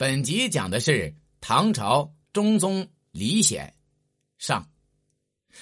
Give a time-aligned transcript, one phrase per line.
[0.00, 3.74] 本集讲的是唐朝中宗李显
[4.38, 4.66] 上。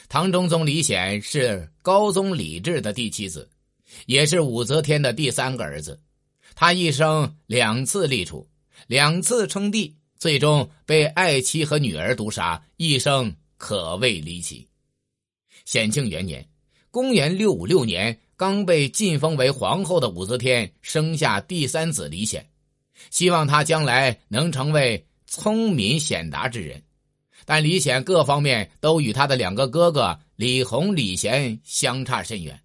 [0.09, 3.51] 唐中宗李显是高宗李治的第七子，
[4.07, 6.01] 也是武则天的第三个儿子。
[6.55, 8.49] 他一生两次立储，
[8.87, 14.69] 两次称帝，最终被爱妻和女儿毒杀，一生可谓离奇。
[15.65, 16.49] 显庆元年
[16.93, 22.49] （公元656年），刚被晋封为皇后的武则天生下第三子李显。
[23.11, 26.83] 希望他将来能成为聪明显达之人，
[27.45, 32.61] 但李显各方面都与他的两个哥哥李弘、李贤相差甚远。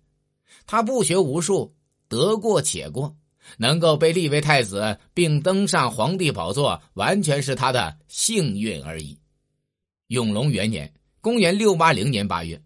[0.65, 1.75] 他不学无术，
[2.07, 3.15] 得过且过，
[3.57, 9.17] 能够被立为太子并登上皇帝宝座，完全是他的幸运而已。
[10.07, 12.61] 永隆元年（公元680年8月），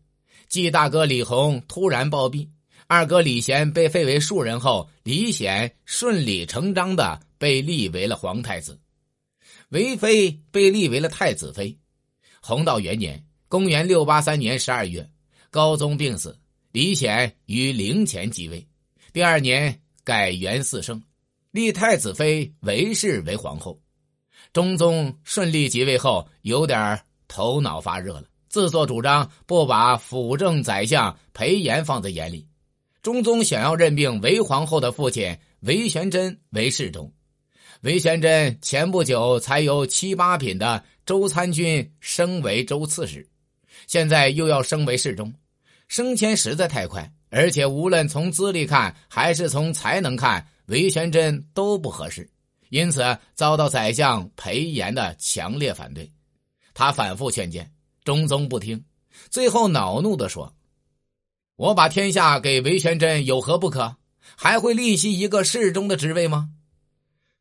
[0.47, 2.47] 继大哥李弘突然暴毙，
[2.87, 7.21] 二哥李贤被废为庶人后，李显顺理成章的。
[7.39, 8.79] 被立为了皇太子，
[9.69, 11.77] 韦妃被立为了太子妃。
[12.41, 15.07] 弘道元年（公元683年12月），
[15.51, 16.35] 高宗病死，
[16.71, 18.67] 李显于陵前即位。
[19.13, 20.99] 第二年改元四圣，
[21.51, 23.79] 立太子妃韦氏为皇后。
[24.51, 32.47] 中宗顺利即位后，有点头脑发热了，自作主张不把辅政宰相裴炎放在眼里。
[33.07, 37.09] 中宗想要任命韦皇后的父亲韦玄真为侍中。
[37.79, 43.25] 韦玄真前不久才由七八品的周参军升为周刺史，
[43.87, 45.33] 现在又要升为侍中，
[45.87, 52.29] 升迁实在太快，而且无论从资历看还是从才能看，韦玄真都不合适，
[52.71, 56.11] 因此遭到宰相裴炎的强烈反对。
[56.73, 57.71] 他反复劝谏，
[58.03, 58.83] 中宗不听，
[59.29, 60.53] 最后恼怒地说
[61.57, 63.97] ：“我把天下给韦玄真有何不可？
[64.35, 66.51] 还会吝惜一个侍中的职位吗？”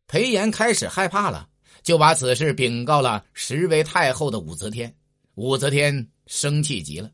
[0.09, 1.49] 裴炎开始害怕了，
[1.83, 4.95] 就把此事禀告了实为太后的武则天。
[5.35, 7.11] 武则天生气极了。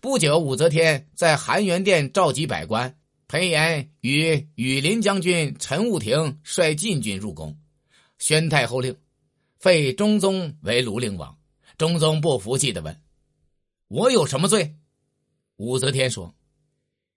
[0.00, 2.94] 不久，武则天在含元殿召集百官，
[3.28, 7.56] 裴炎与羽林将军陈务庭率禁军入宫，
[8.18, 8.94] 宣太后令，
[9.58, 11.34] 废中宗为庐陵王。
[11.78, 13.00] 中宗不服气的问
[13.88, 14.76] ：“我有什么罪？”
[15.56, 16.34] 武则天说：“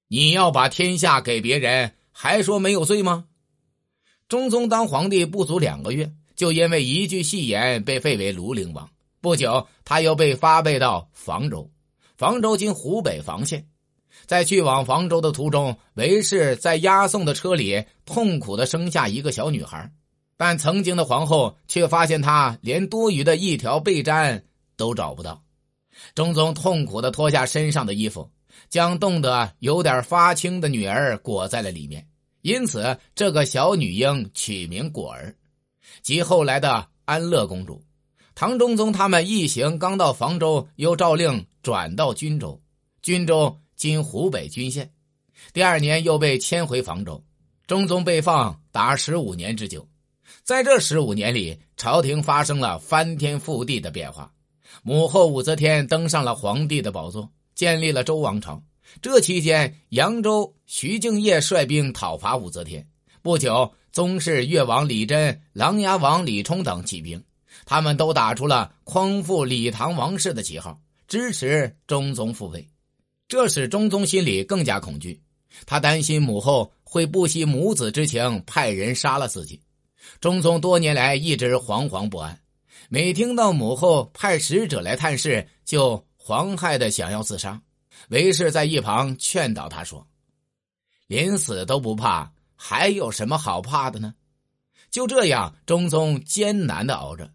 [0.08, 3.26] 你要把天下给别人，还说没有罪吗？”
[4.28, 8.90] 中宗当皇帝不足两个月，就因为一句戏言被废为庐陵王。
[9.22, 11.70] 不久，他又被发配到房州，
[12.18, 13.68] 房州今湖北房县。
[14.26, 19.92] 在去往房州的途中，韦氏在押送的车里痛苦的生下一个小女孩，
[20.38, 24.42] 但曾经的皇后却发现她连多余的一条被毡
[24.78, 25.44] 都找不到。
[26.16, 28.30] 中宗痛苦的脱下身上的衣服，
[28.70, 32.08] 将冻得有点发青的女儿裹在了里面。
[32.42, 35.36] 因此，这个小女婴取名果儿，
[36.02, 37.84] 即后来的安乐公主。
[38.36, 42.62] 唐中宗他们一行刚到房州，又诏令转到军州，
[43.02, 44.92] 军州今湖北均县。
[45.54, 47.24] 第二年又被迁回房州。
[47.66, 49.88] 中宗被放达十五年之久，
[50.44, 54.32] 在这十五年里，朝廷发生了翻天覆地的变化。
[54.84, 58.62] 母后武则天登上了皇帝的宝座，建立了周王朝。
[59.02, 62.88] 这期间，扬州徐敬业率兵讨伐武则天。
[63.22, 67.24] 不久，宗室越王李真、琅琊王李冲等起兵，
[67.66, 72.68] 他们都打出了匡复李唐王室的旗号，支持中宗复位。
[73.28, 75.20] 这使中宗心里更加恐惧，
[75.66, 79.60] 他担心母后会不惜母子之情，派人杀了自己。
[80.22, 82.40] 中宗多年来一直惶惶不安，
[82.90, 87.62] 每听到母后派使者来探视，就皇害的想要自杀。
[88.10, 90.08] 韦氏在一旁劝导他说
[91.06, 94.16] ：“连死都不怕，还有什么好怕的呢？”
[94.90, 97.32] 就这样，中宗艰难的熬着。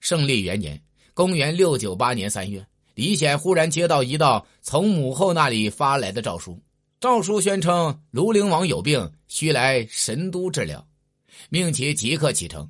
[0.00, 0.82] 胜利元年
[1.14, 6.60] （公元698年3月），李显忽然接到一道从母后那里发来的诏书，
[6.98, 10.84] 诏书宣称庐陵王有病，需来神都治疗，
[11.50, 12.68] 命其即刻启程。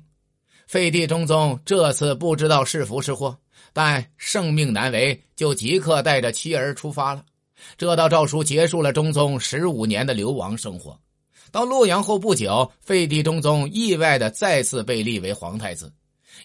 [0.67, 3.39] 废帝中宗这次不知道是福是祸，
[3.75, 7.25] 但圣命难违，就即刻带着妻儿出发了。
[7.77, 10.97] 这道诏书结束了中宗十五年的流亡生活。
[11.51, 15.91] 到洛阳后不久，废帝中宗意外的再次被立为皇太子。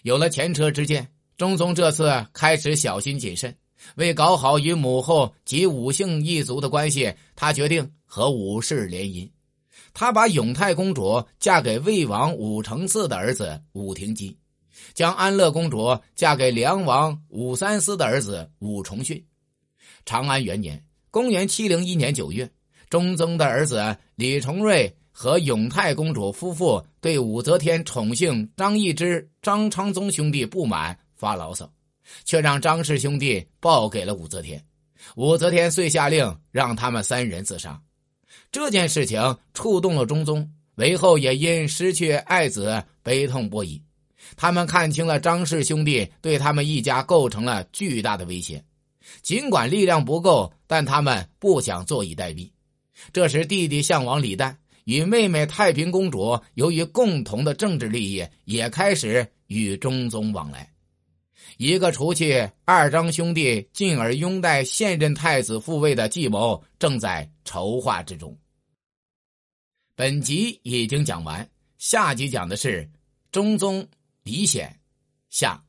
[0.03, 1.07] 有了前车之鉴，
[1.37, 3.55] 中宗这次开始小心谨慎。
[3.95, 9.25] 为搞好与母后及武姓一族的关系，他决定和武氏联姻。
[9.93, 14.37] 他把永泰公主嫁给魏王武承嗣的儿子武廷基，
[14.93, 19.23] 将安乐公主嫁给梁王武三思的儿子武重训。
[20.05, 20.83] 长安元年。
[21.13, 22.49] 公元七零一年九月，
[22.89, 31.69] 中宗的儿子李重瑞和永泰公主夫妇对武则天宠幸张易之、张昌宗兄弟不满，发牢骚，
[32.23, 34.63] 却让张氏兄弟报给了武则天。
[35.17, 37.77] 武则天遂下令让他们三人自杀。
[38.53, 43.83] 这件事情触动了中宗，韦后也因失去爱子悲痛不已。
[44.35, 48.63] 他们看清了张氏兄弟对他们一家构成了巨大的威胁，
[49.21, 52.49] 尽管力量不够，但他们不想坐以待毙。
[53.11, 60.71] 这时，弟弟项王李旦与妹妹太平公主由于共同的政治利益，也开始与中宗往来。
[61.57, 68.35] 一个除去二张兄弟，进而拥戴现任太子复位的计谋正在筹划之中。
[69.95, 71.47] 本集已经讲完，
[71.77, 72.89] 下集讲的是
[73.31, 73.87] 中宗
[74.23, 74.79] 李显
[75.29, 75.63] 下。